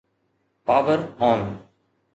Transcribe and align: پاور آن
پاور 0.65 1.15
آن 1.19 1.67